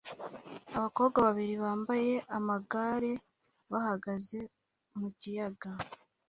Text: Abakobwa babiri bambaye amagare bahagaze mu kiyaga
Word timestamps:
Abakobwa 0.77 1.17
babiri 1.27 1.55
bambaye 1.63 2.13
amagare 2.37 3.11
bahagaze 3.71 4.39
mu 4.99 5.07
kiyaga 5.19 5.69